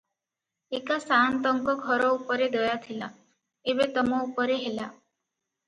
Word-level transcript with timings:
ଏକା 0.77 0.95
ସାଆନ୍ତଙ୍କ 1.03 1.75
ଘର 1.83 2.09
ଉପରେ 2.17 2.49
ଦୟା 2.57 2.73
ଥିଲା, 2.87 3.11
ଏବେ 3.75 3.89
ତମ 4.01 4.25
ଉପରେ 4.33 4.59
ହେଲା। 4.67 4.91